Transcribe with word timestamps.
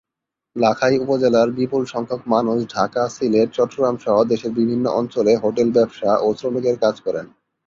লাখাই 0.55 0.95
উপজেলার 0.99 1.49
বিপুল 1.57 1.83
সংখ্যক 1.93 2.21
মানুষ 2.33 2.57
ঢাকা, 2.75 3.03
সিলেট, 3.15 3.49
চট্টগ্রাম 3.53 3.95
সহ 3.97 4.15
দেশের 4.31 4.51
বিভিন্ন 4.59 4.85
অঞ্চলে 4.99 5.33
হোটেল 5.43 5.69
ব্যবসা 5.77 6.11
ও 6.17 6.27
শ্রমিকের 6.39 6.77
কাজ 6.83 6.95
করেন। 7.05 7.25